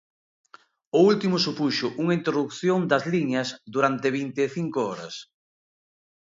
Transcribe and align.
O 0.97 0.99
último 1.11 1.37
supuxo 1.45 1.87
unha 2.03 2.17
interrupción 2.19 2.79
das 2.91 3.03
liñas 3.13 3.47
durante 3.75 4.07
vinte 4.19 4.39
e 4.47 4.49
cinco 4.57 4.77
horas. 4.87 5.15